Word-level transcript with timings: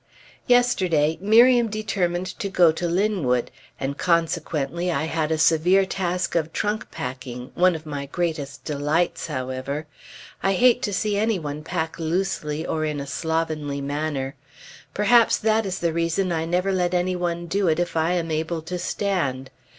Yesterday 0.47 1.19
Miriam 1.21 1.67
determined 1.67 2.25
to 2.39 2.49
go 2.49 2.71
to 2.71 2.87
Linwood, 2.87 3.51
and 3.79 3.99
consequently 3.99 4.91
I 4.91 5.03
had 5.03 5.31
a 5.31 5.37
severe 5.37 5.85
task 5.85 6.33
of 6.33 6.51
trunk 6.51 6.89
packing, 6.89 7.51
one 7.53 7.75
of 7.75 7.85
my 7.85 8.07
greatest 8.07 8.65
delights, 8.65 9.27
however. 9.27 9.85
I 10.41 10.53
hate 10.53 10.81
to 10.81 10.91
see 10.95 11.17
any 11.19 11.37
one 11.37 11.63
pack 11.63 11.99
loosely 11.99 12.65
or 12.65 12.83
in 12.83 12.99
a 12.99 13.05
slovenly 13.05 13.79
manner. 13.79 14.33
Perhaps 14.95 15.37
that 15.37 15.67
is 15.67 15.77
the 15.77 15.93
reason 15.93 16.31
I 16.31 16.45
never 16.45 16.71
let 16.71 16.95
any 16.95 17.15
one 17.15 17.45
do 17.45 17.67
it 17.67 17.79
if 17.79 17.95
I 17.95 18.13
am 18.13 18.31
able 18.31 18.63
to 18.63 18.79
stand. 18.79 19.51